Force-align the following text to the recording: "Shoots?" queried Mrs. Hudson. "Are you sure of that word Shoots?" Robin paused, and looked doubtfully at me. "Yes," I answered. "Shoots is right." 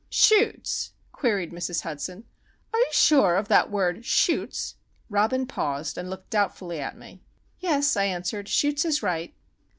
"Shoots?" 0.09 0.93
queried 1.11 1.51
Mrs. 1.51 1.81
Hudson. 1.83 2.23
"Are 2.73 2.79
you 2.79 2.89
sure 2.91 3.35
of 3.35 3.49
that 3.49 3.69
word 3.69 4.03
Shoots?" 4.03 4.73
Robin 5.11 5.45
paused, 5.45 5.95
and 5.95 6.09
looked 6.09 6.31
doubtfully 6.31 6.79
at 6.79 6.97
me. 6.97 7.21
"Yes," 7.59 7.95
I 7.95 8.05
answered. 8.05 8.49
"Shoots 8.49 8.83
is 8.83 9.03
right." 9.03 9.35